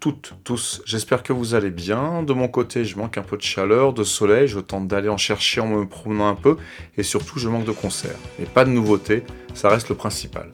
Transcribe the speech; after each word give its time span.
Toutes, 0.00 0.34
tous, 0.44 0.80
j'espère 0.84 1.24
que 1.24 1.32
vous 1.32 1.54
allez 1.54 1.70
bien. 1.70 2.22
De 2.22 2.32
mon 2.32 2.46
côté, 2.46 2.84
je 2.84 2.96
manque 2.96 3.18
un 3.18 3.22
peu 3.22 3.36
de 3.36 3.42
chaleur, 3.42 3.92
de 3.92 4.04
soleil, 4.04 4.46
je 4.46 4.60
tente 4.60 4.86
d'aller 4.86 5.08
en 5.08 5.16
chercher 5.16 5.60
en 5.60 5.66
me 5.66 5.88
promenant 5.88 6.28
un 6.28 6.36
peu, 6.36 6.56
et 6.96 7.02
surtout 7.02 7.40
je 7.40 7.48
manque 7.48 7.64
de 7.64 7.72
concerts. 7.72 8.18
Mais 8.38 8.46
pas 8.46 8.64
de 8.64 8.70
nouveautés, 8.70 9.24
ça 9.54 9.68
reste 9.68 9.88
le 9.88 9.96
principal. 9.96 10.52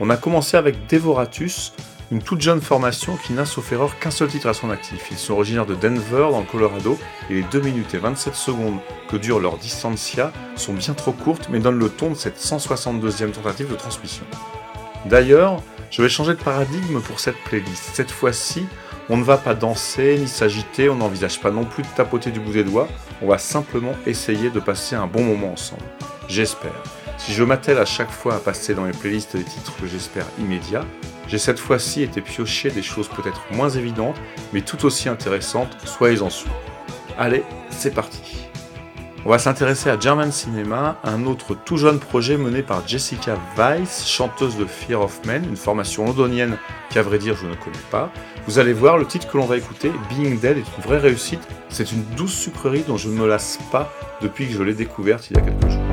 On 0.00 0.08
a 0.08 0.16
commencé 0.16 0.56
avec 0.56 0.88
Devoratus, 0.88 1.74
une 2.10 2.22
toute 2.22 2.40
jeune 2.40 2.62
formation 2.62 3.18
qui 3.18 3.34
n'a 3.34 3.44
sauf 3.44 3.72
erreur 3.72 3.98
qu'un 3.98 4.10
seul 4.10 4.28
titre 4.28 4.48
à 4.48 4.54
son 4.54 4.70
actif. 4.70 5.08
Ils 5.10 5.18
sont 5.18 5.34
originaires 5.34 5.66
de 5.66 5.74
Denver, 5.74 6.28
dans 6.30 6.40
le 6.40 6.46
Colorado, 6.46 6.98
et 7.28 7.34
les 7.34 7.42
2 7.42 7.60
minutes 7.60 7.92
et 7.92 7.98
27 7.98 8.34
secondes 8.34 8.78
que 9.10 9.16
dure 9.16 9.38
leur 9.38 9.58
distancia 9.58 10.32
sont 10.56 10.72
bien 10.72 10.94
trop 10.94 11.12
courtes, 11.12 11.48
mais 11.50 11.58
donnent 11.58 11.78
le 11.78 11.90
ton 11.90 12.08
de 12.08 12.14
cette 12.14 12.38
162e 12.38 13.32
tentative 13.32 13.70
de 13.70 13.76
transmission. 13.76 14.24
D'ailleurs, 15.04 15.62
je 15.92 16.00
vais 16.00 16.08
changer 16.08 16.32
de 16.32 16.42
paradigme 16.42 17.00
pour 17.00 17.20
cette 17.20 17.36
playlist. 17.44 17.90
Cette 17.92 18.10
fois-ci, 18.10 18.66
on 19.10 19.18
ne 19.18 19.22
va 19.22 19.36
pas 19.36 19.54
danser 19.54 20.16
ni 20.18 20.26
s'agiter, 20.26 20.88
on 20.88 20.96
n'envisage 20.96 21.38
pas 21.38 21.50
non 21.50 21.64
plus 21.64 21.82
de 21.82 21.88
tapoter 21.88 22.30
du 22.30 22.40
bout 22.40 22.52
des 22.52 22.64
doigts, 22.64 22.88
on 23.20 23.28
va 23.28 23.36
simplement 23.36 23.92
essayer 24.06 24.48
de 24.48 24.58
passer 24.58 24.96
un 24.96 25.06
bon 25.06 25.22
moment 25.22 25.52
ensemble. 25.52 25.82
J'espère. 26.28 26.72
Si 27.18 27.34
je 27.34 27.44
m'attelle 27.44 27.78
à 27.78 27.84
chaque 27.84 28.10
fois 28.10 28.36
à 28.36 28.38
passer 28.38 28.74
dans 28.74 28.82
mes 28.82 28.92
playlists 28.92 29.36
des 29.36 29.44
titres 29.44 29.76
que 29.78 29.86
j'espère 29.86 30.24
immédiats, 30.38 30.86
j'ai 31.28 31.38
cette 31.38 31.58
fois-ci 31.58 32.02
été 32.02 32.22
pioché 32.22 32.70
des 32.70 32.82
choses 32.82 33.08
peut-être 33.08 33.42
moins 33.50 33.68
évidentes, 33.68 34.16
mais 34.54 34.62
tout 34.62 34.86
aussi 34.86 35.10
intéressantes, 35.10 35.76
soyez-en 35.84 36.30
sûrs. 36.30 36.50
Allez, 37.18 37.44
c'est 37.68 37.94
parti. 37.94 38.48
On 39.24 39.30
va 39.30 39.38
s'intéresser 39.38 39.88
à 39.88 39.98
German 39.98 40.32
Cinema, 40.32 40.96
un 41.04 41.26
autre 41.26 41.54
tout 41.54 41.76
jeune 41.76 42.00
projet 42.00 42.36
mené 42.36 42.60
par 42.62 42.86
Jessica 42.88 43.38
Weiss, 43.56 44.04
chanteuse 44.08 44.56
de 44.56 44.64
Fear 44.64 45.00
of 45.00 45.24
Men, 45.24 45.44
une 45.48 45.56
formation 45.56 46.04
londonienne 46.04 46.58
qu'à 46.90 47.02
vrai 47.02 47.18
dire 47.18 47.36
je 47.36 47.46
ne 47.46 47.54
connais 47.54 47.76
pas. 47.92 48.10
Vous 48.48 48.58
allez 48.58 48.72
voir, 48.72 48.98
le 48.98 49.06
titre 49.06 49.30
que 49.30 49.36
l'on 49.36 49.46
va 49.46 49.56
écouter, 49.56 49.92
Being 50.08 50.40
Dead, 50.40 50.58
est 50.58 50.76
une 50.76 50.82
vraie 50.82 50.98
réussite. 50.98 51.46
C'est 51.68 51.92
une 51.92 52.02
douce 52.16 52.34
sucrerie 52.34 52.82
dont 52.88 52.96
je 52.96 53.08
ne 53.08 53.14
me 53.14 53.28
lasse 53.28 53.60
pas 53.70 53.92
depuis 54.20 54.48
que 54.48 54.54
je 54.54 54.62
l'ai 54.64 54.74
découverte 54.74 55.30
il 55.30 55.36
y 55.36 55.40
a 55.40 55.42
quelques 55.42 55.70
jours. 55.70 55.91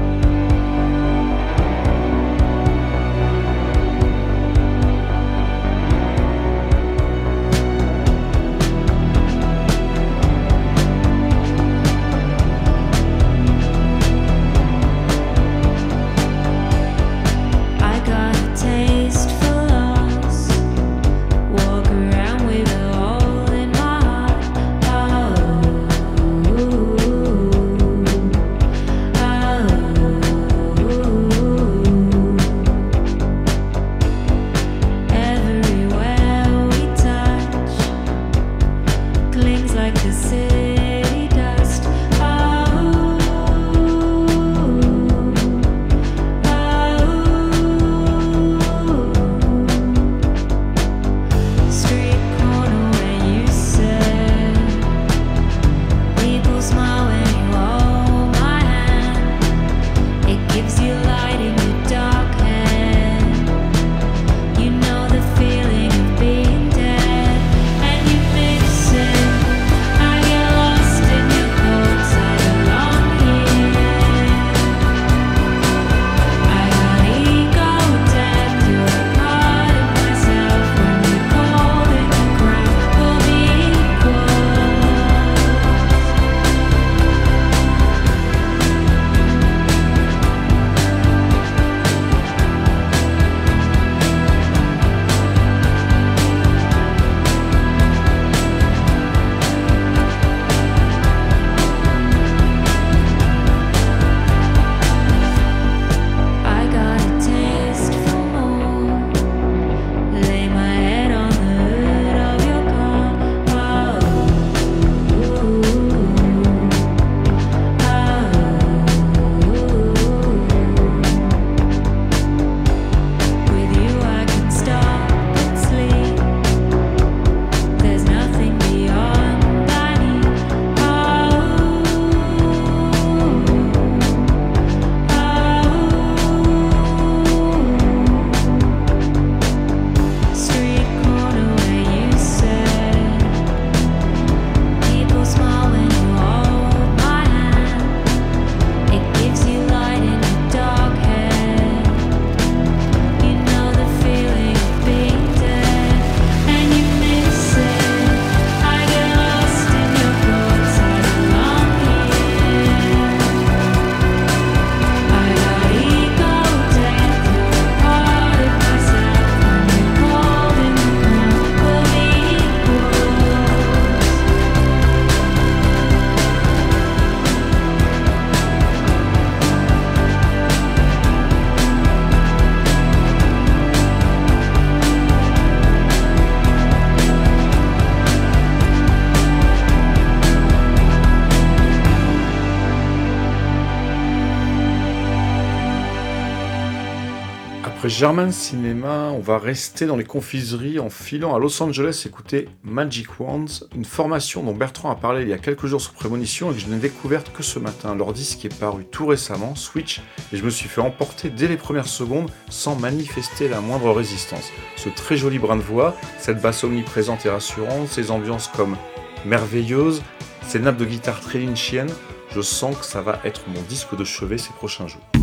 German 197.99 198.31
Cinema, 198.31 199.11
on 199.11 199.19
va 199.19 199.37
rester 199.37 199.85
dans 199.85 199.97
les 199.97 200.05
confiseries 200.05 200.79
en 200.79 200.89
filant 200.89 201.35
à 201.35 201.37
Los 201.37 201.61
Angeles 201.61 202.03
écouter 202.05 202.47
Magic 202.63 203.19
Wands, 203.19 203.65
une 203.75 203.83
formation 203.83 204.41
dont 204.41 204.53
Bertrand 204.53 204.89
a 204.89 204.95
parlé 204.95 205.23
il 205.23 205.27
y 205.27 205.33
a 205.33 205.37
quelques 205.37 205.65
jours 205.65 205.81
sur 205.81 205.91
Prémonition 205.91 206.49
et 206.49 206.53
que 206.53 206.61
je 206.61 206.67
n'ai 206.67 206.77
découverte 206.77 207.33
que 207.33 207.43
ce 207.43 207.59
matin. 207.59 207.95
Leur 207.95 208.13
disque 208.13 208.45
est 208.45 208.57
paru 208.57 208.85
tout 208.89 209.05
récemment, 209.05 209.53
Switch, 209.53 209.99
et 210.31 210.37
je 210.37 210.45
me 210.45 210.49
suis 210.49 210.69
fait 210.69 210.79
emporter 210.79 211.29
dès 211.29 211.49
les 211.49 211.57
premières 211.57 211.89
secondes 211.89 212.31
sans 212.49 212.77
manifester 212.77 213.49
la 213.49 213.59
moindre 213.59 213.91
résistance. 213.91 214.49
Ce 214.77 214.87
très 214.87 215.17
joli 215.17 215.37
brin 215.37 215.57
de 215.57 215.61
voix, 215.61 215.93
cette 216.19 216.41
basse 216.41 216.63
omniprésente 216.63 217.25
et 217.25 217.29
rassurante, 217.29 217.89
ces 217.89 218.11
ambiances 218.11 218.47
comme 218.47 218.77
merveilleuses, 219.25 220.03
ces 220.47 220.59
nappes 220.59 220.77
de 220.77 220.85
guitare 220.85 221.19
très 221.19 221.39
lynchiennes, 221.39 221.91
je 222.33 222.39
sens 222.39 222.77
que 222.77 222.85
ça 222.85 223.01
va 223.01 223.19
être 223.25 223.41
mon 223.49 223.61
disque 223.63 223.97
de 223.97 224.05
chevet 224.05 224.37
ces 224.37 224.53
prochains 224.53 224.87
jours. 224.87 225.18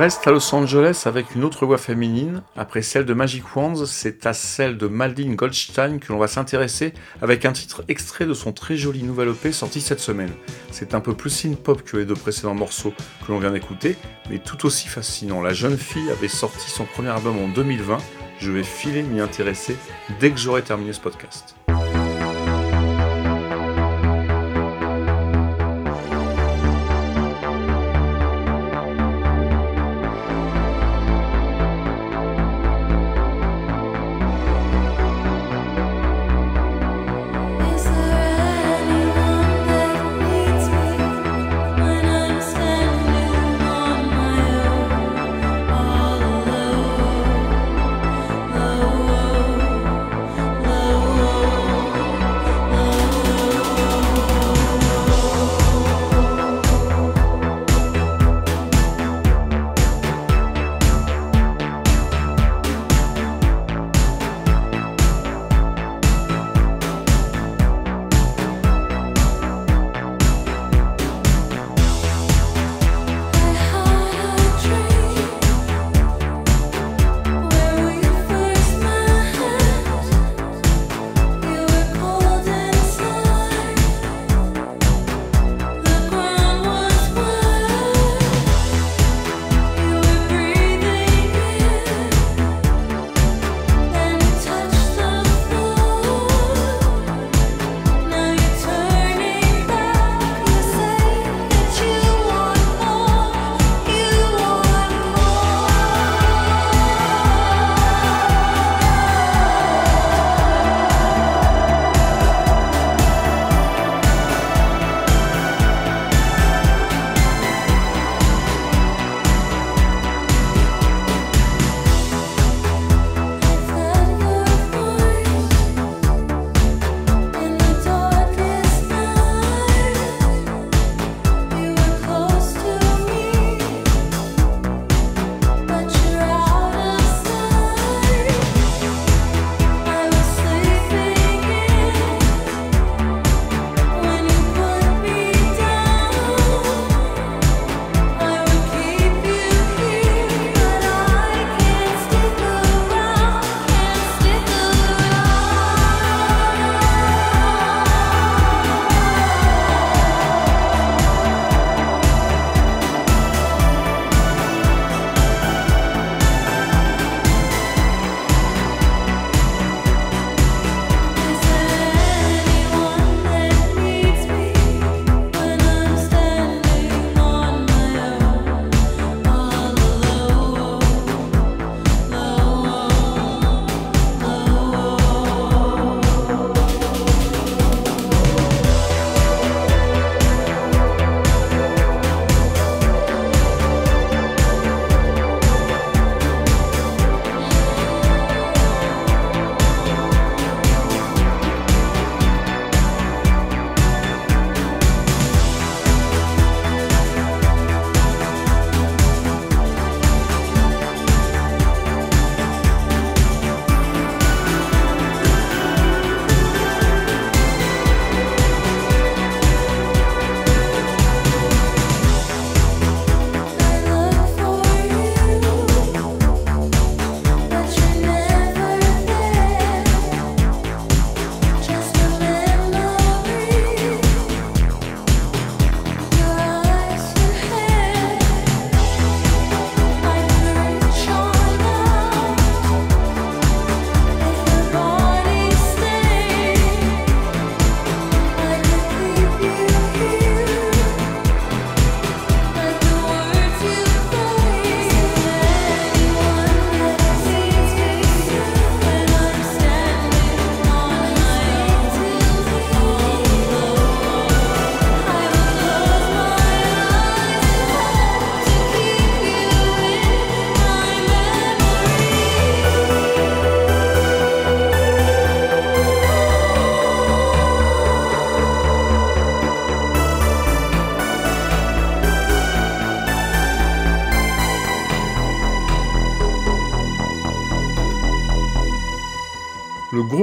Reste 0.00 0.26
à 0.26 0.30
Los 0.30 0.54
Angeles 0.54 1.02
avec 1.04 1.34
une 1.34 1.44
autre 1.44 1.66
voix 1.66 1.76
féminine. 1.76 2.40
Après 2.56 2.80
celle 2.80 3.04
de 3.04 3.12
Magic 3.12 3.54
Wands, 3.54 3.84
c'est 3.84 4.24
à 4.24 4.32
celle 4.32 4.78
de 4.78 4.86
Maldine 4.86 5.36
Goldstein 5.36 5.98
que 5.98 6.10
l'on 6.10 6.18
va 6.18 6.26
s'intéresser 6.26 6.94
avec 7.20 7.44
un 7.44 7.52
titre 7.52 7.84
extrait 7.86 8.24
de 8.24 8.32
son 8.32 8.54
très 8.54 8.78
joli 8.78 9.02
nouvel 9.02 9.28
EP 9.28 9.52
sorti 9.52 9.82
cette 9.82 10.00
semaine. 10.00 10.32
C'est 10.70 10.94
un 10.94 11.00
peu 11.00 11.12
plus 11.12 11.28
synth-pop 11.28 11.82
que 11.82 11.98
les 11.98 12.06
deux 12.06 12.14
précédents 12.14 12.54
morceaux 12.54 12.94
que 13.26 13.30
l'on 13.30 13.40
vient 13.40 13.50
d'écouter, 13.50 13.98
mais 14.30 14.38
tout 14.38 14.64
aussi 14.64 14.88
fascinant. 14.88 15.42
La 15.42 15.52
jeune 15.52 15.76
fille 15.76 16.10
avait 16.10 16.28
sorti 16.28 16.70
son 16.70 16.86
premier 16.86 17.10
album 17.10 17.36
en 17.36 17.48
2020. 17.48 17.98
Je 18.38 18.50
vais 18.50 18.62
filer 18.62 19.02
m'y 19.02 19.20
intéresser 19.20 19.76
dès 20.18 20.30
que 20.30 20.38
j'aurai 20.38 20.62
terminé 20.62 20.94
ce 20.94 21.00
podcast. 21.00 21.59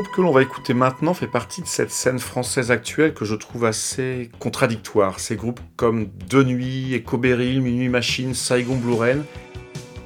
Que 0.06 0.22
l'on 0.22 0.32
va 0.32 0.42
écouter 0.42 0.74
maintenant 0.74 1.14
fait 1.14 1.28
partie 1.28 1.62
de 1.62 1.68
cette 1.68 1.92
scène 1.92 2.20
française 2.20 2.70
actuelle 2.72 3.14
que 3.14 3.26
je 3.26 3.36
trouve 3.36 3.66
assez 3.66 4.30
contradictoire. 4.40 5.20
Ces 5.20 5.36
groupes 5.36 5.60
comme 5.76 6.10
De 6.30 6.44
Nuit, 6.44 6.94
Ecoberry, 6.96 7.60
Minuit 7.60 7.90
Machine, 7.90 8.34
Saigon 8.34 8.76
Blue 8.76 8.94
Rain 8.94 9.24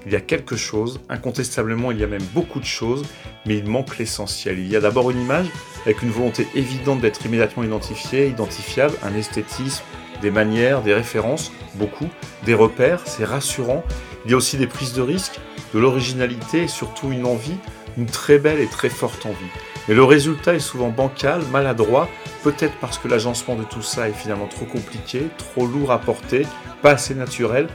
il 0.05 0.11
y 0.11 0.15
a 0.15 0.21
quelque 0.21 0.55
chose, 0.55 0.99
incontestablement 1.09 1.91
il 1.91 1.99
y 1.99 2.03
a 2.03 2.07
même 2.07 2.23
beaucoup 2.33 2.59
de 2.59 2.65
choses, 2.65 3.03
mais 3.45 3.57
il 3.57 3.65
manque 3.65 3.97
l'essentiel. 3.97 4.57
Il 4.59 4.67
y 4.67 4.75
a 4.75 4.79
d'abord 4.79 5.11
une 5.11 5.21
image 5.21 5.47
avec 5.85 6.01
une 6.01 6.09
volonté 6.09 6.47
évidente 6.55 7.01
d'être 7.01 7.25
immédiatement 7.25 7.63
identifiée, 7.63 8.27
identifiable, 8.27 8.95
un 9.03 9.15
esthétisme, 9.15 9.83
des 10.21 10.31
manières, 10.31 10.81
des 10.81 10.93
références, 10.93 11.51
beaucoup, 11.75 12.07
des 12.45 12.53
repères, 12.53 13.01
c'est 13.05 13.25
rassurant. 13.25 13.83
Il 14.25 14.31
y 14.31 14.33
a 14.33 14.37
aussi 14.37 14.57
des 14.57 14.67
prises 14.67 14.93
de 14.93 15.01
risques, 15.01 15.39
de 15.73 15.79
l'originalité 15.79 16.63
et 16.63 16.67
surtout 16.67 17.11
une 17.11 17.25
envie, 17.25 17.57
une 17.97 18.05
très 18.05 18.37
belle 18.37 18.59
et 18.59 18.67
très 18.67 18.89
forte 18.89 19.25
envie. 19.25 19.35
Mais 19.91 19.97
le 19.97 20.05
résultat 20.05 20.53
est 20.53 20.59
souvent 20.59 20.87
bancal, 20.87 21.41
maladroit, 21.51 22.07
peut-être 22.45 22.75
parce 22.79 22.97
que 22.97 23.09
l'agencement 23.09 23.55
de 23.55 23.65
tout 23.65 23.81
ça 23.81 24.07
est 24.07 24.13
finalement 24.13 24.47
trop 24.47 24.63
compliqué, 24.63 25.23
trop 25.37 25.67
lourd 25.67 25.91
à 25.91 25.99
porter, 25.99 26.47
pas 26.81 26.91
assez 26.91 27.13
naturel. 27.13 27.67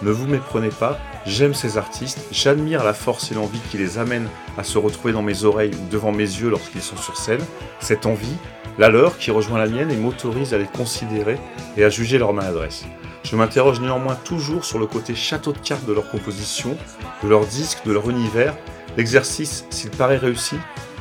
Ne 0.00 0.10
vous 0.10 0.26
méprenez 0.26 0.70
pas, 0.70 0.98
j'aime 1.26 1.52
ces 1.52 1.76
artistes, 1.76 2.26
j'admire 2.32 2.82
la 2.84 2.94
force 2.94 3.30
et 3.32 3.34
l'envie 3.34 3.60
qui 3.70 3.76
les 3.76 3.98
amènent 3.98 4.30
à 4.56 4.64
se 4.64 4.78
retrouver 4.78 5.12
dans 5.12 5.20
mes 5.20 5.44
oreilles 5.44 5.72
ou 5.74 5.90
devant 5.90 6.10
mes 6.10 6.22
yeux 6.22 6.48
lorsqu'ils 6.48 6.80
sont 6.80 6.96
sur 6.96 7.18
scène. 7.18 7.44
Cette 7.80 8.06
envie, 8.06 8.36
la 8.78 8.88
leur 8.88 9.18
qui 9.18 9.30
rejoint 9.30 9.58
la 9.58 9.66
mienne 9.66 9.90
et 9.90 9.96
m'autorise 9.96 10.54
à 10.54 10.58
les 10.58 10.64
considérer 10.64 11.38
et 11.76 11.84
à 11.84 11.90
juger 11.90 12.16
leur 12.16 12.32
maladresse. 12.32 12.86
Je 13.24 13.36
m'interroge 13.36 13.82
néanmoins 13.82 14.16
toujours 14.24 14.64
sur 14.64 14.78
le 14.78 14.86
côté 14.86 15.14
château 15.14 15.52
de 15.52 15.58
cartes 15.58 15.84
de 15.84 15.92
leur 15.92 16.10
composition, 16.10 16.78
de 17.22 17.28
leur 17.28 17.44
disque, 17.44 17.84
de 17.84 17.92
leur 17.92 18.08
univers. 18.08 18.56
L'exercice, 18.96 19.66
s'il 19.68 19.90
paraît 19.90 20.16
réussi, 20.16 20.56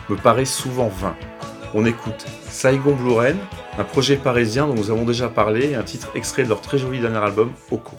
me 0.10 0.16
paraît 0.16 0.46
souvent 0.46 0.88
vain. 0.88 1.16
On 1.74 1.86
écoute 1.86 2.26
Saigon 2.50 2.96
Blue 2.96 3.14
Rain, 3.14 3.36
un 3.78 3.84
projet 3.84 4.16
parisien 4.16 4.68
dont 4.68 4.76
nous 4.76 4.90
avons 4.90 5.04
déjà 5.04 5.28
parlé 5.28 5.72
et 5.72 5.76
un 5.76 5.84
titre 5.84 6.10
extrait 6.16 6.44
de 6.44 6.50
leur 6.50 6.62
très 6.62 6.78
joli 6.78 7.00
dernier 7.00 7.18
album, 7.18 7.52
Oko. 7.72 7.92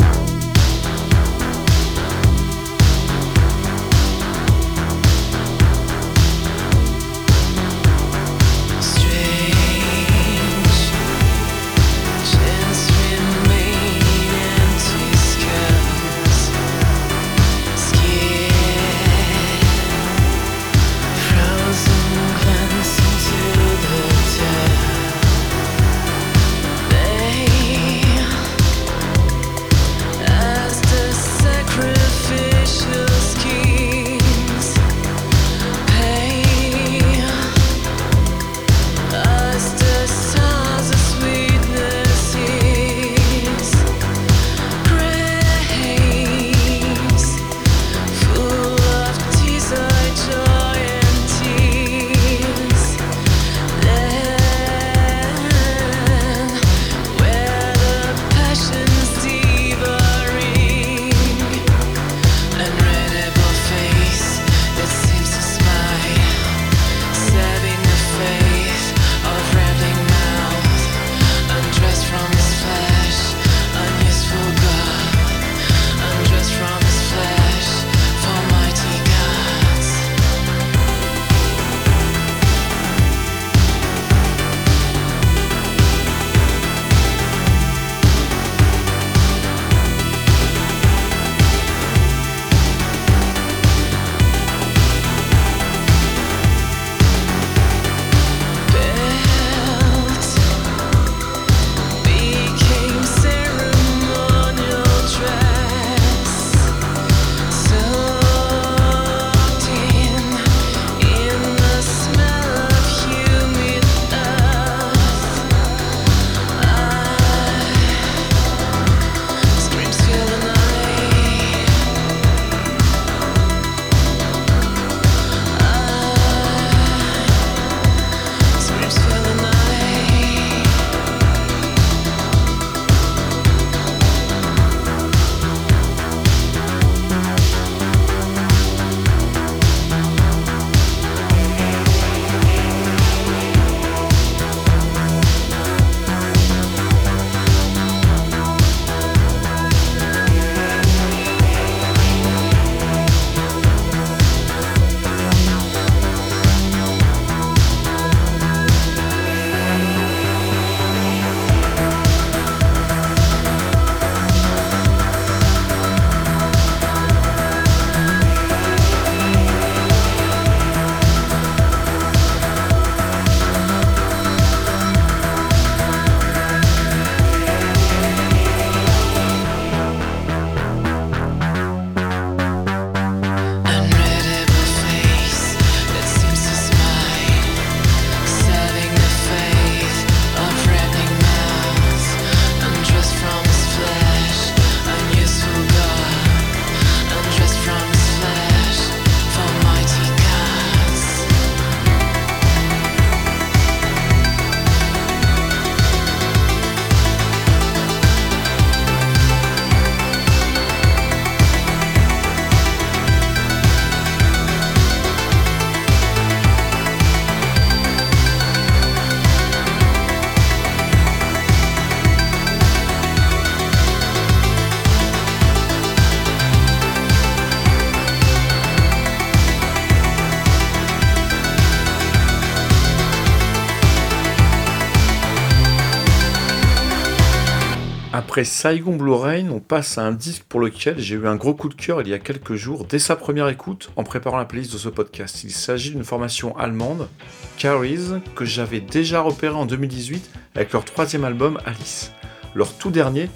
Après 238.38 238.44
Saigon 238.44 238.94
Blu-ray, 238.94 239.48
on 239.50 239.58
passe 239.58 239.98
à 239.98 240.02
un 240.02 240.12
disque 240.12 240.44
pour 240.44 240.60
lequel 240.60 241.00
j'ai 241.00 241.16
eu 241.16 241.26
un 241.26 241.34
gros 241.34 241.54
coup 241.54 241.68
de 241.68 241.74
cœur 241.74 242.02
il 242.02 242.08
y 242.08 242.14
a 242.14 242.20
quelques 242.20 242.54
jours, 242.54 242.84
dès 242.84 243.00
sa 243.00 243.16
première 243.16 243.48
écoute, 243.48 243.90
en 243.96 244.04
préparant 244.04 244.36
la 244.36 244.44
playlist 244.44 244.72
de 244.72 244.78
ce 244.78 244.88
podcast. 244.88 245.42
Il 245.42 245.50
s'agit 245.50 245.90
d'une 245.90 246.04
formation 246.04 246.56
allemande, 246.56 247.08
Carries, 247.56 248.20
que 248.36 248.44
j'avais 248.44 248.78
déjà 248.78 249.22
repéré 249.22 249.56
en 249.56 249.66
2018 249.66 250.30
avec 250.54 250.72
leur 250.72 250.84
troisième 250.84 251.24
album 251.24 251.58
Alice. 251.66 252.12
Leur 252.54 252.72
tout 252.74 252.92
dernier, 252.92 253.28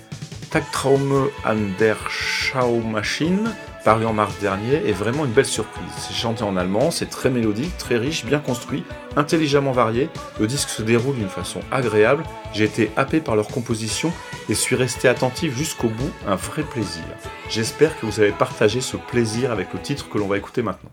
Tagtraume 0.53 1.31
an 1.45 1.57
der 1.81 1.97
Schaumaschine, 2.09 3.51
paru 3.85 4.07
en 4.07 4.13
mars 4.13 4.39
dernier, 4.41 4.89
est 4.89 4.93
vraiment 4.93 5.25
une 5.25 5.33
belle 5.33 5.47
surprise. 5.47 5.91
C'est 5.99 6.15
chanté 6.15 6.43
en 6.45 6.57
allemand, 6.57 6.91
c'est 6.91 7.11
très 7.11 7.31
mélodique, 7.31 7.77
très 7.79 7.97
riche, 7.97 8.25
bien 8.25 8.39
construit, 8.39 8.85
intelligemment 9.17 9.73
varié. 9.73 10.09
Le 10.41 10.47
disque 10.47 10.69
se 10.69 10.83
déroule 10.83 11.17
d'une 11.17 11.29
façon 11.29 11.61
agréable. 11.71 12.25
J'ai 12.53 12.65
été 12.65 12.91
happé 12.97 13.21
par 13.21 13.37
leur 13.37 13.49
composition 13.49 14.13
et 14.49 14.55
suis 14.55 14.77
resté 14.77 15.09
attentif 15.09 15.57
jusqu'au 15.57 15.89
bout, 15.89 16.13
un 16.27 16.37
vrai 16.37 16.63
plaisir. 16.63 17.05
J'espère 17.49 17.99
que 17.99 18.07
vous 18.07 18.21
avez 18.21 18.33
partagé 18.33 18.81
ce 18.81 18.97
plaisir 18.97 19.53
avec 19.53 19.73
le 19.73 19.81
titre 19.81 20.09
que 20.09 20.19
l'on 20.19 20.27
va 20.27 20.39
écouter 20.39 20.63
maintenant. 20.63 20.91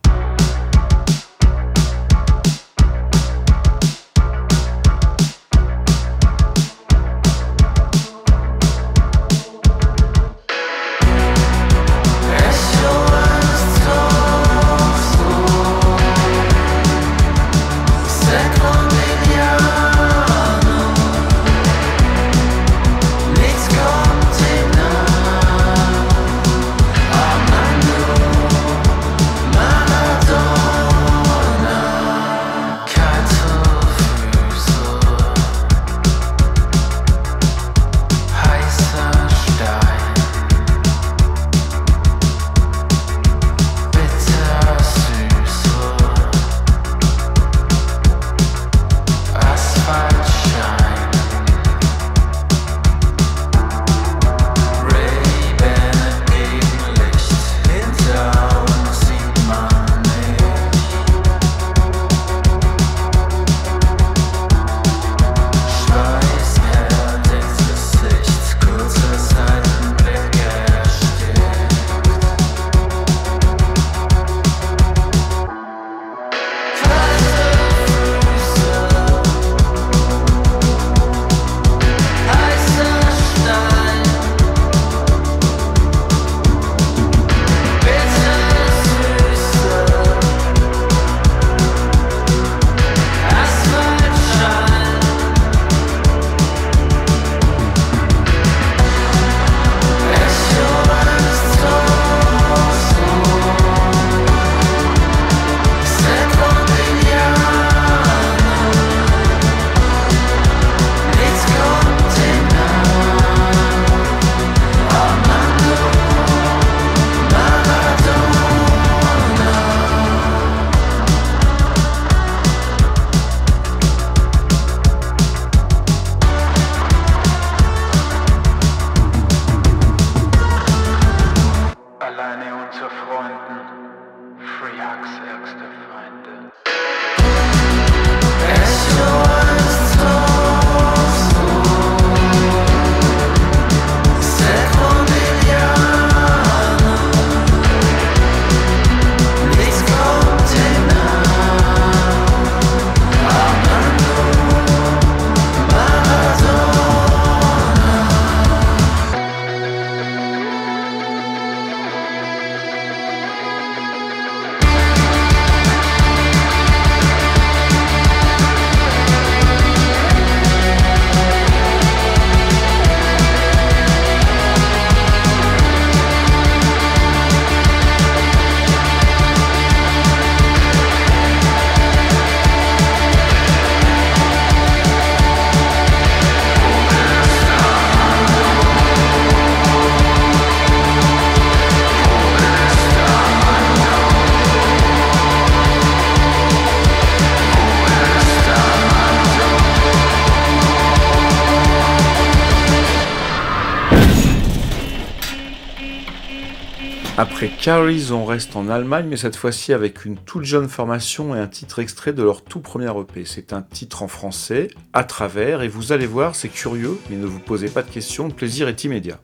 Carries, 207.62 208.14
on 208.14 208.24
reste 208.24 208.56
en 208.56 208.70
Allemagne, 208.70 209.08
mais 209.10 209.18
cette 209.18 209.36
fois-ci 209.36 209.74
avec 209.74 210.06
une 210.06 210.16
toute 210.16 210.46
jeune 210.46 210.70
formation 210.70 211.36
et 211.36 211.40
un 211.40 211.48
titre 211.48 211.80
extrait 211.80 212.14
de 212.14 212.24
leur 212.24 212.42
tout 212.42 212.62
premier 212.62 212.90
EP. 212.98 213.26
C'est 213.26 213.52
un 213.52 213.62
titre 213.62 214.02
en 214.02 214.08
français, 214.08 214.70
à 214.94 215.04
travers, 215.04 215.62
et 215.62 215.68
vous 215.68 215.92
allez 215.92 216.06
voir, 216.06 216.36
c'est 216.36 216.48
curieux, 216.48 216.98
mais 217.10 217.18
ne 217.18 217.26
vous 217.26 217.42
posez 217.42 217.68
pas 217.68 217.84
de 217.84 217.92
questions, 217.92 218.28
le 218.28 218.34
plaisir 218.34 218.70
est 218.70 218.86
immédiat. 218.86 219.20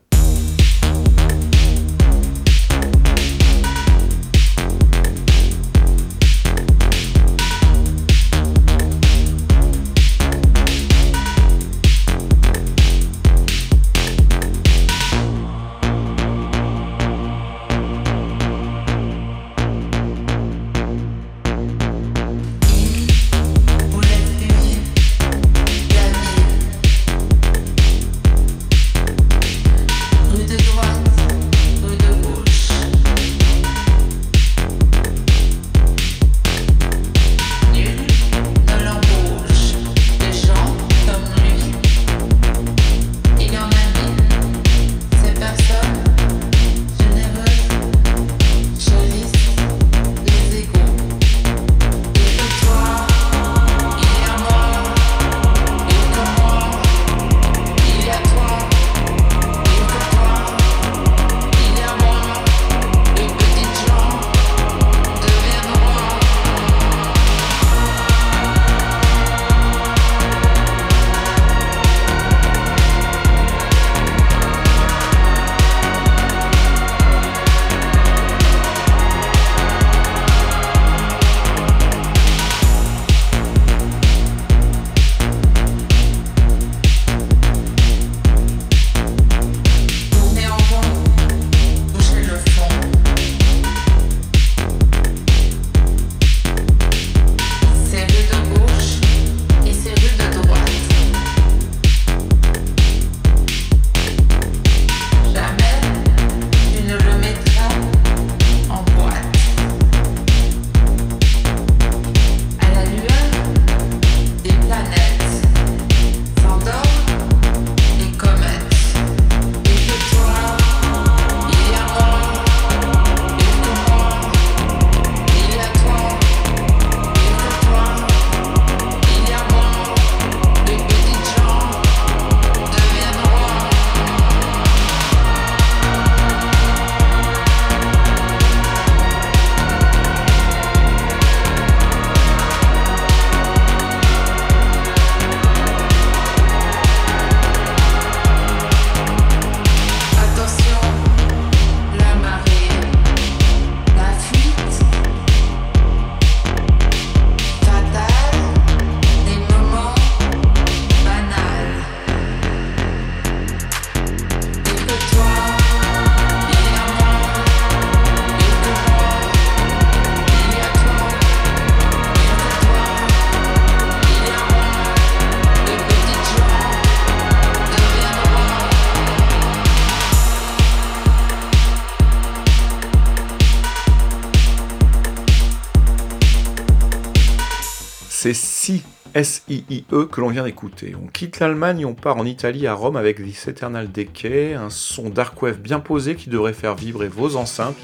S-I-I-E 189.48 190.06
que 190.06 190.20
l'on 190.20 190.28
vient 190.28 190.44
d'écouter. 190.44 190.94
On 191.00 191.06
quitte 191.06 191.38
l'Allemagne 191.38 191.80
et 191.80 191.84
on 191.84 191.94
part 191.94 192.16
en 192.16 192.24
Italie 192.24 192.66
à 192.66 192.74
Rome 192.74 192.96
avec 192.96 193.22
This 193.22 193.48
Eternal 193.48 193.90
Decay, 193.90 194.54
un 194.54 194.70
son 194.70 195.08
dark 195.08 195.40
wave 195.40 195.58
bien 195.58 195.80
posé 195.80 196.16
qui 196.16 196.28
devrait 196.30 196.52
faire 196.52 196.74
vibrer 196.74 197.08
vos 197.08 197.36
enceintes, 197.36 197.76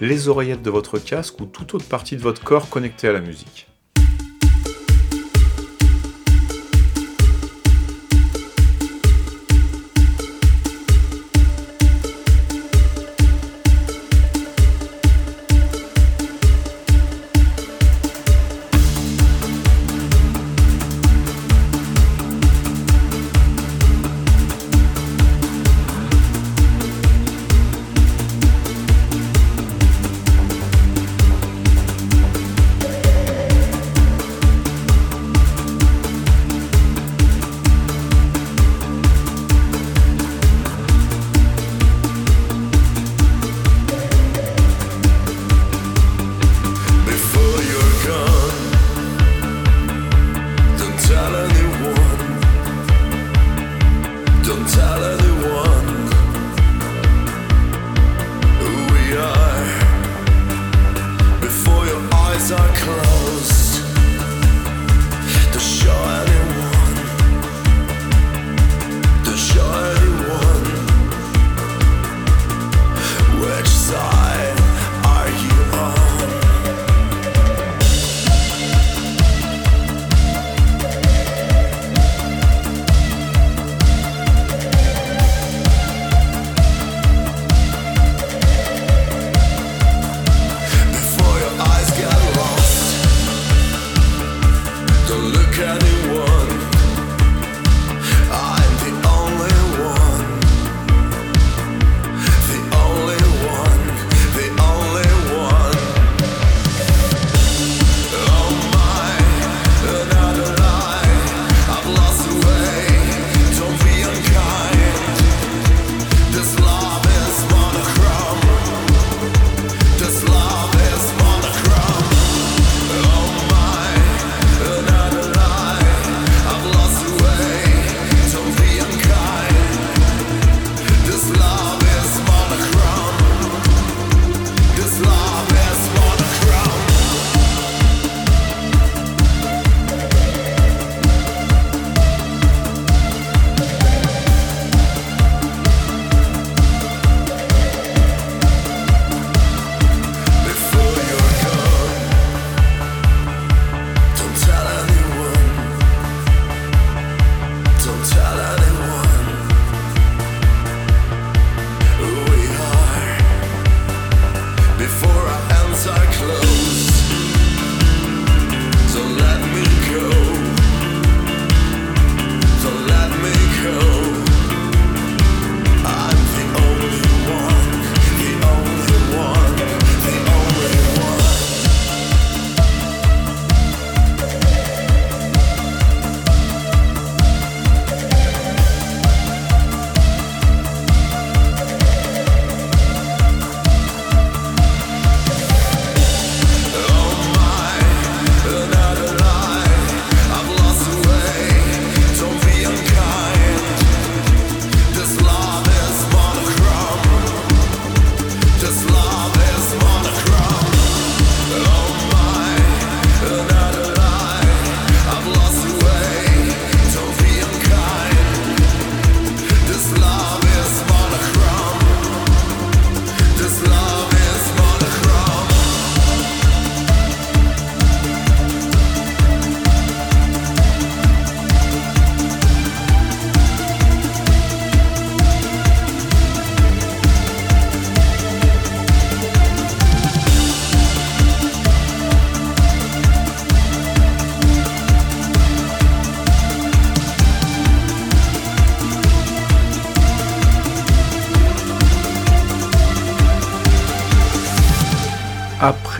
les 0.00 0.28
oreillettes 0.28 0.62
de 0.62 0.70
votre 0.70 0.98
casque 0.98 1.40
ou 1.40 1.46
toute 1.46 1.74
autre 1.74 1.86
partie 1.86 2.16
de 2.16 2.22
votre 2.22 2.42
corps 2.42 2.68
connectée 2.68 3.08
à 3.08 3.12
la 3.12 3.20
musique. 3.20 3.68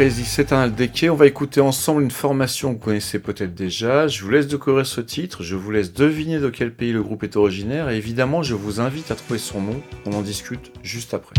Après 0.05 0.11
The 0.11 0.53
un 0.53 0.71
on 1.09 1.15
va 1.15 1.27
écouter 1.27 1.63
ensemble 1.63 2.03
une 2.03 2.11
formation 2.11 2.75
que 2.75 2.79
vous 2.79 2.85
connaissez 2.85 3.19
peut-être 3.19 3.55
déjà. 3.55 4.07
Je 4.07 4.23
vous 4.23 4.29
laisse 4.29 4.47
découvrir 4.47 4.85
ce 4.85 5.01
titre, 5.01 5.43
je 5.43 5.57
vous 5.57 5.71
laisse 5.71 5.95
deviner 5.95 6.41
de 6.41 6.51
quel 6.51 6.75
pays 6.75 6.93
le 6.93 7.03
groupe 7.03 7.25
est 7.25 7.37
originaire 7.37 7.89
et 7.89 7.97
évidemment 7.97 8.43
je 8.43 8.55
vous 8.55 8.81
invite 8.81 9.11
à 9.11 9.15
trouver 9.15 9.39
son 9.39 9.63
nom. 9.63 9.83
On 10.05 10.13
en 10.13 10.21
discute 10.21 10.73
juste 10.83 11.15
après. 11.15 11.35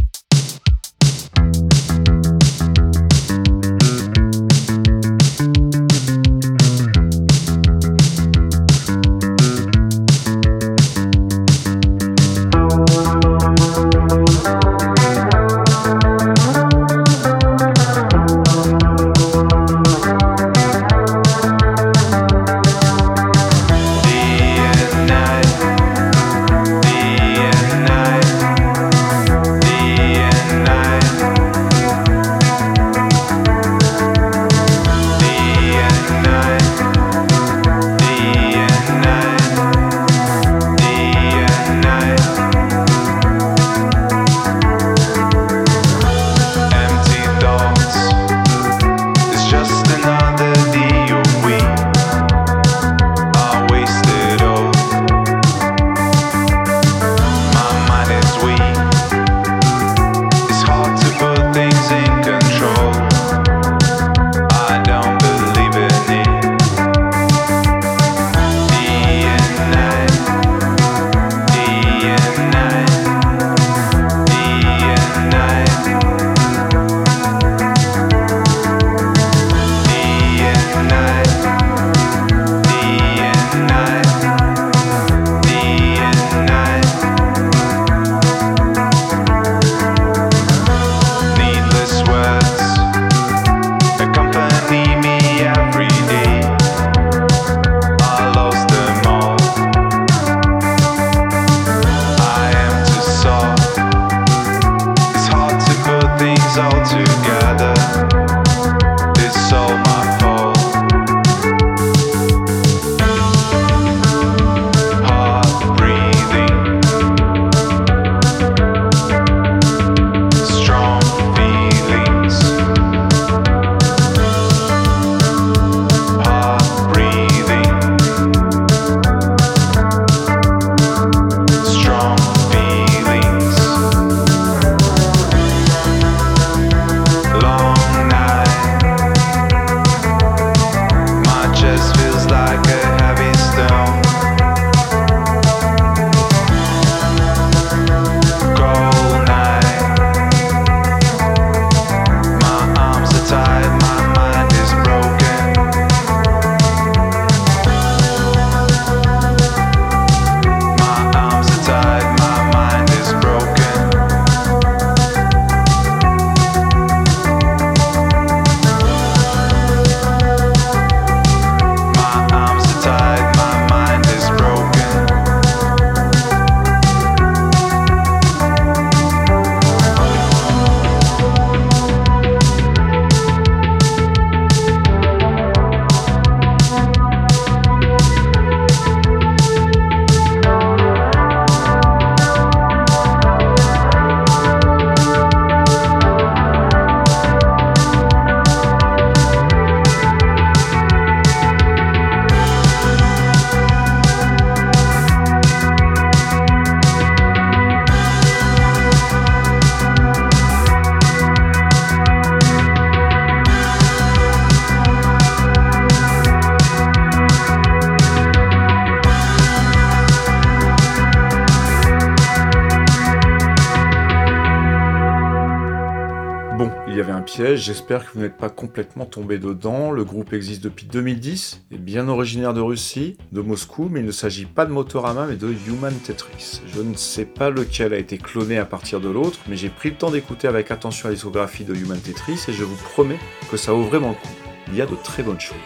J'espère 227.53 228.05
que 228.05 228.13
vous 228.13 228.21
n'êtes 228.21 228.37
pas 228.37 228.49
complètement 228.49 229.05
tombé 229.05 229.37
dedans. 229.37 229.91
Le 229.91 230.03
groupe 230.03 230.33
existe 230.33 230.63
depuis 230.63 230.87
2010, 230.87 231.61
est 231.71 231.77
bien 231.77 232.07
originaire 232.07 232.53
de 232.55 232.61
Russie, 232.61 233.17
de 233.31 233.41
Moscou, 233.41 233.87
mais 233.91 233.99
il 233.99 234.05
ne 234.05 234.11
s'agit 234.11 234.45
pas 234.45 234.65
de 234.65 234.71
Motorama 234.71 235.27
mais 235.27 235.35
de 235.35 235.53
Human 235.67 235.93
Tetris. 235.93 236.61
Je 236.65 236.81
ne 236.81 236.95
sais 236.95 237.25
pas 237.25 237.51
lequel 237.51 237.93
a 237.93 237.97
été 237.97 238.17
cloné 238.17 238.57
à 238.57 238.65
partir 238.65 238.99
de 238.99 239.09
l'autre, 239.09 239.39
mais 239.47 239.57
j'ai 239.57 239.69
pris 239.69 239.91
le 239.91 239.95
temps 239.95 240.09
d'écouter 240.09 240.47
avec 240.47 240.71
attention 240.71 241.07
la 241.07 241.13
discographie 241.13 241.65
de 241.65 241.75
Human 241.75 241.99
Tetris 241.99 242.39
et 242.47 242.53
je 242.53 242.63
vous 242.63 242.77
promets 242.77 243.19
que 243.51 243.57
ça 243.57 243.73
vaut 243.73 243.83
vraiment 243.83 244.09
le 244.09 244.15
coup. 244.15 244.35
Il 244.69 244.75
y 244.75 244.81
a 244.81 244.87
de 244.87 244.95
très 245.03 245.21
bonnes 245.21 245.39
choses. 245.39 245.57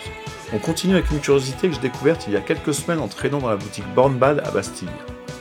On 0.52 0.58
continue 0.58 0.96
avec 0.96 1.10
une 1.12 1.20
curiosité 1.20 1.70
que 1.70 1.76
j'ai 1.76 1.82
découverte 1.82 2.26
il 2.28 2.34
y 2.34 2.38
a 2.38 2.42
quelques 2.42 2.74
semaines 2.74 3.00
en 3.00 3.08
traînant 3.08 3.40
dans 3.40 3.50
la 3.50 3.56
boutique 3.56 3.86
Born 3.96 4.18
Bad 4.18 4.42
à 4.44 4.52
Bastille. 4.52 4.90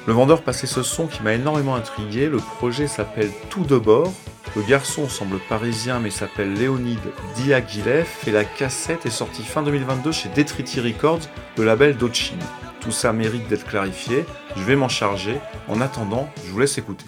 Le 0.06 0.12
vendeur 0.12 0.42
passait 0.42 0.66
ce 0.66 0.82
son 0.82 1.06
qui 1.06 1.22
m'a 1.22 1.34
énormément 1.34 1.74
intrigué, 1.74 2.28
le 2.28 2.38
projet 2.38 2.86
s'appelle 2.86 3.30
Tout 3.50 3.64
de 3.64 3.76
bord, 3.76 4.12
le 4.56 4.62
garçon 4.62 5.08
semble 5.08 5.38
parisien 5.38 6.00
mais 6.00 6.10
s'appelle 6.10 6.54
Léonide 6.54 6.98
Diaghilev 7.36 8.08
et 8.26 8.30
la 8.30 8.44
cassette 8.44 9.06
est 9.06 9.10
sortie 9.10 9.42
fin 9.42 9.62
2022 9.62 10.12
chez 10.12 10.28
Detriti 10.30 10.80
Records, 10.80 11.20
le 11.56 11.64
label 11.64 11.96
Dochin. 11.96 12.38
Tout 12.80 12.92
ça 12.92 13.12
mérite 13.12 13.48
d'être 13.48 13.66
clarifié, 13.66 14.24
je 14.56 14.62
vais 14.62 14.76
m'en 14.76 14.88
charger. 14.88 15.38
En 15.68 15.80
attendant, 15.80 16.28
je 16.44 16.50
vous 16.50 16.60
laisse 16.60 16.78
écouter. 16.78 17.04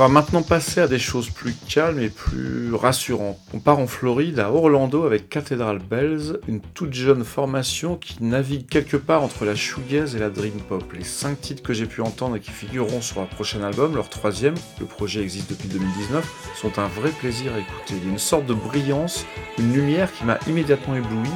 Va 0.00 0.08
maintenant 0.08 0.40
passer 0.40 0.80
à 0.80 0.88
des 0.88 0.98
choses 0.98 1.28
plus 1.28 1.54
calmes 1.68 2.00
et 2.00 2.08
plus 2.08 2.72
rassurantes. 2.72 3.36
On 3.52 3.58
part 3.58 3.78
en 3.80 3.86
Floride, 3.86 4.38
à 4.38 4.50
Orlando, 4.50 5.04
avec 5.04 5.28
Cathedral 5.28 5.78
Bells, 5.78 6.40
une 6.48 6.62
toute 6.62 6.94
jeune 6.94 7.22
formation 7.22 7.96
qui 7.96 8.24
navigue 8.24 8.66
quelque 8.66 8.96
part 8.96 9.22
entre 9.22 9.44
la 9.44 9.54
shoegaze 9.54 10.16
et 10.16 10.18
la 10.18 10.30
dream 10.30 10.58
pop. 10.70 10.90
Les 10.96 11.04
cinq 11.04 11.42
titres 11.42 11.62
que 11.62 11.74
j'ai 11.74 11.84
pu 11.84 12.00
entendre 12.00 12.36
et 12.36 12.40
qui 12.40 12.50
figureront 12.50 13.02
sur 13.02 13.20
leur 13.20 13.28
prochain 13.28 13.62
album, 13.62 13.94
leur 13.94 14.08
troisième, 14.08 14.54
le 14.80 14.86
projet 14.86 15.20
existe 15.20 15.50
depuis 15.50 15.68
2019, 15.68 16.54
sont 16.56 16.78
un 16.78 16.88
vrai 16.88 17.10
plaisir 17.10 17.52
à 17.52 17.58
écouter. 17.58 17.92
Il 18.00 18.04
y 18.06 18.08
a 18.08 18.12
une 18.12 18.18
sorte 18.18 18.46
de 18.46 18.54
brillance, 18.54 19.26
une 19.58 19.74
lumière 19.74 20.10
qui 20.14 20.24
m'a 20.24 20.38
immédiatement 20.46 20.96
ébloui. 20.96 21.28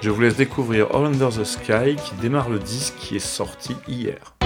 Je 0.00 0.10
vous 0.10 0.20
laisse 0.20 0.36
découvrir 0.36 0.94
All 0.94 1.06
Under 1.06 1.30
the 1.30 1.42
Sky 1.42 1.96
qui 1.96 2.14
démarre 2.20 2.50
le 2.50 2.60
disque 2.60 2.94
qui 3.00 3.16
est 3.16 3.18
sorti 3.18 3.74
hier. 3.88 4.36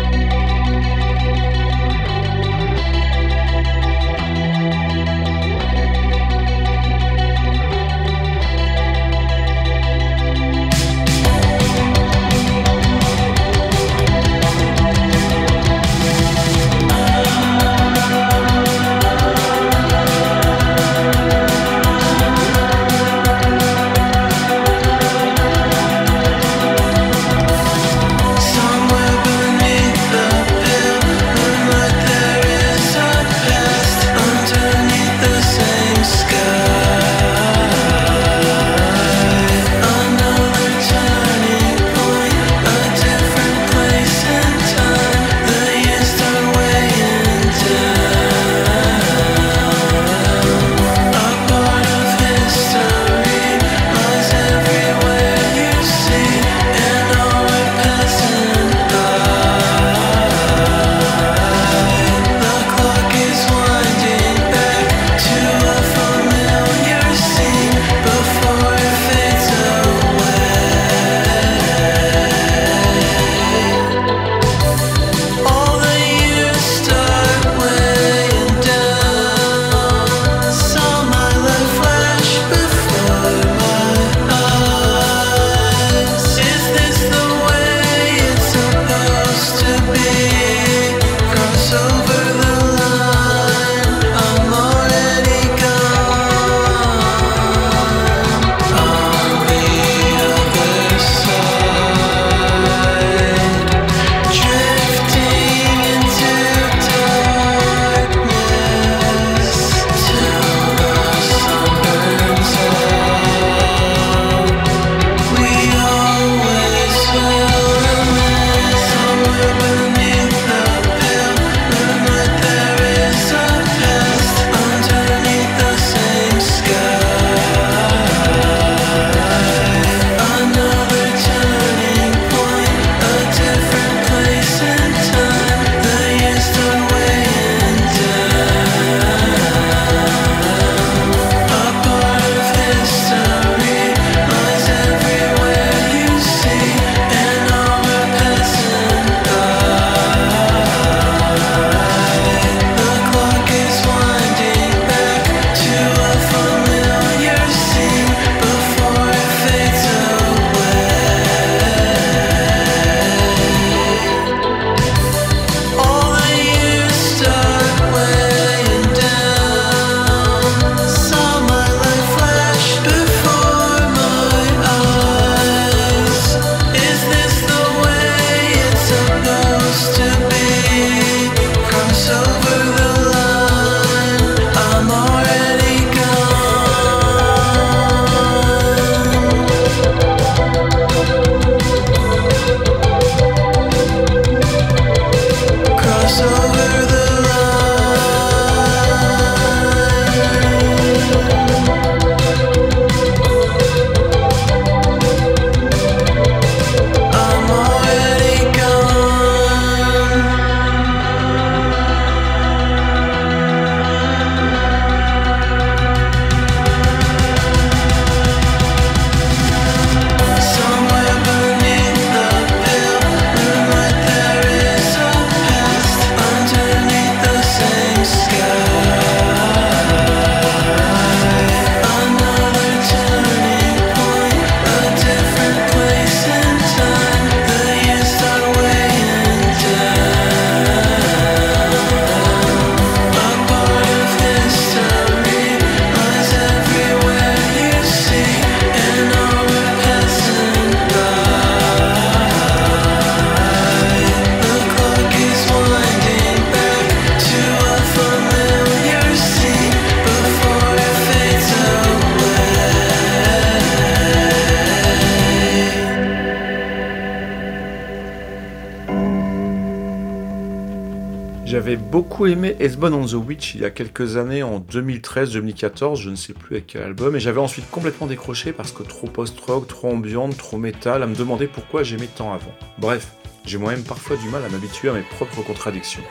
Beaucoup 271.97 272.26
aimé 272.26 272.55
S-Bone 272.61 272.92
on 272.92 273.07
the 273.07 273.14
Witch 273.14 273.55
il 273.55 273.62
y 273.62 273.64
a 273.64 273.70
quelques 273.70 274.18
années, 274.18 274.42
en 274.42 274.61
2013-2014, 274.61 275.97
je 275.97 276.11
ne 276.11 276.14
sais 276.14 276.34
plus 276.34 276.57
avec 276.57 276.66
quel 276.66 276.82
album, 276.82 277.16
et 277.16 277.20
j'avais 277.20 277.40
ensuite 277.40 277.70
complètement 277.70 278.07
décroché 278.07 278.53
parce 278.53 278.70
que 278.70 278.82
trop 278.82 279.07
post-rock, 279.07 279.66
trop 279.66 279.88
ambiante, 279.88 280.36
trop 280.36 280.59
métal, 280.59 281.03
à 281.03 281.07
me 281.07 281.14
demander 281.14 281.47
pourquoi 281.47 281.84
j'aimais 281.84 282.11
tant 282.14 282.34
avant. 282.34 282.53
Bref, 282.76 283.12
j'ai 283.47 283.57
moi-même 283.57 283.82
parfois 283.82 284.18
du 284.18 284.28
mal 284.28 284.44
à 284.44 284.51
m'habituer 284.51 284.90
à 284.90 284.92
mes 284.92 285.01
propres 285.01 285.40
contradictions. 285.40 286.03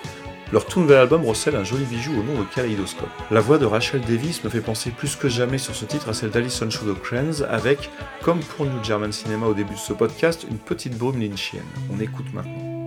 Leur 0.51 0.65
tout 0.65 0.79
nouvel 0.79 0.97
album 0.97 1.23
recèle 1.23 1.55
un 1.55 1.63
joli 1.63 1.85
bijou 1.85 2.13
au 2.13 2.23
nom 2.23 2.39
de 2.39 2.47
Kaleidoscope. 2.55 3.07
La 3.29 3.39
voix 3.39 3.59
de 3.59 3.67
Rachel 3.67 4.01
Davis 4.01 4.43
me 4.43 4.49
fait 4.49 4.61
penser 4.61 4.89
plus 4.89 5.15
que 5.15 5.29
jamais 5.29 5.59
sur 5.59 5.75
ce 5.75 5.85
titre 5.85 6.09
à 6.09 6.13
celle 6.13 6.31
d'Alison 6.31 6.67
Shadow 6.67 6.95
Cranes 6.95 7.45
avec, 7.47 7.91
comme 8.23 8.39
pour 8.39 8.65
New 8.65 8.83
German 8.83 9.11
Cinema 9.11 9.45
au 9.45 9.53
début 9.53 9.75
de 9.75 9.79
ce 9.79 9.93
podcast, 9.93 10.47
une 10.49 10.57
petite 10.57 10.97
brume 10.97 11.21
lynchienne. 11.21 11.61
On 11.95 11.99
écoute 11.99 12.33
maintenant. 12.33 12.84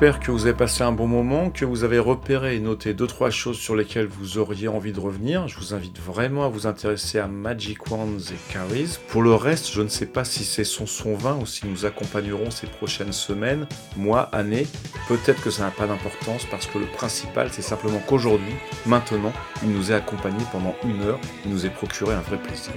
J'espère 0.00 0.20
que 0.20 0.30
vous 0.30 0.46
avez 0.46 0.54
passé 0.54 0.84
un 0.84 0.92
bon 0.92 1.08
moment, 1.08 1.50
que 1.50 1.64
vous 1.64 1.82
avez 1.82 1.98
repéré 1.98 2.54
et 2.54 2.60
noté 2.60 2.94
2-3 2.94 3.32
choses 3.32 3.58
sur 3.58 3.74
lesquelles 3.74 4.06
vous 4.06 4.38
auriez 4.38 4.68
envie 4.68 4.92
de 4.92 5.00
revenir. 5.00 5.48
Je 5.48 5.58
vous 5.58 5.74
invite 5.74 5.98
vraiment 5.98 6.44
à 6.44 6.48
vous 6.48 6.68
intéresser 6.68 7.18
à 7.18 7.26
Magic 7.26 7.90
Wands 7.90 8.30
et 8.30 8.52
Carries. 8.52 8.96
Pour 9.08 9.22
le 9.22 9.34
reste, 9.34 9.72
je 9.72 9.82
ne 9.82 9.88
sais 9.88 10.06
pas 10.06 10.24
si 10.24 10.44
c'est 10.44 10.62
son 10.62 10.86
son 10.86 11.16
20 11.16 11.38
ou 11.40 11.46
si 11.46 11.66
nous 11.66 11.84
accompagnerons 11.84 12.52
ces 12.52 12.68
prochaines 12.68 13.10
semaines, 13.10 13.66
mois, 13.96 14.20
années. 14.32 14.68
Peut-être 15.08 15.42
que 15.42 15.50
ça 15.50 15.64
n'a 15.64 15.72
pas 15.72 15.88
d'importance 15.88 16.44
parce 16.48 16.66
que 16.66 16.78
le 16.78 16.86
principal, 16.86 17.48
c'est 17.50 17.60
simplement 17.60 18.00
qu'aujourd'hui, 18.06 18.54
maintenant, 18.86 19.32
il 19.64 19.70
nous 19.70 19.90
est 19.90 19.96
accompagné 19.96 20.44
pendant 20.52 20.76
une 20.84 21.02
heure, 21.02 21.18
il 21.44 21.50
nous 21.50 21.66
est 21.66 21.70
procuré 21.70 22.14
un 22.14 22.20
vrai 22.20 22.40
plaisir. 22.40 22.74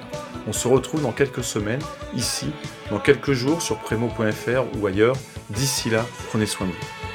On 0.48 0.54
se 0.54 0.68
retrouve 0.68 1.04
dans 1.04 1.12
quelques 1.12 1.44
semaines, 1.44 1.84
ici, 2.16 2.48
dans 2.90 3.00
quelques 3.00 3.34
jours 3.34 3.62
sur 3.62 3.78
Premo.fr 3.78 4.66
ou 4.80 4.88
ailleurs. 4.88 5.18
D'ici 5.52 5.92
là, 5.92 6.04
prenez 6.30 6.48
soin 6.48 6.66
de 6.66 6.72
vous. 6.72 7.11